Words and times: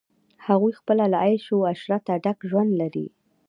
هغوی 0.47 0.73
خپله 0.79 1.05
له 1.13 1.17
عیش 1.25 1.45
و 1.51 1.67
عشرته 1.73 2.13
ډک 2.23 2.39
ژوند 2.49 2.71
لري. 2.81 3.07